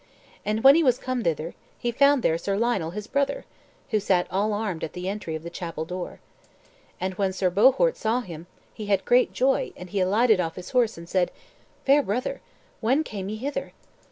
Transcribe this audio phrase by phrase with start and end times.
[0.43, 3.45] And when he was come hither, he found there Sir Lionel his brother,
[3.91, 6.19] who sat all armed at the entry of the chapel door.
[6.99, 10.71] And when Sir Bohort saw him, he had great joy, and he alighted off his
[10.71, 11.29] horse, and said.
[11.85, 12.41] "Fair brother,
[12.79, 13.73] when came ye hither?"